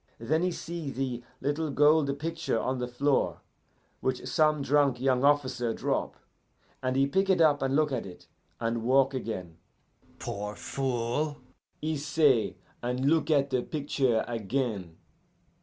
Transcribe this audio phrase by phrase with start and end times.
[0.17, 3.41] Then he see the little gold picture on the floor
[3.99, 6.15] which some drunk young officer drop,
[6.81, 8.25] and he pick it up and look at it,
[8.59, 9.57] and walk again.
[10.17, 11.37] 'Poor fool!'
[11.83, 14.97] he say, and look at the picture again.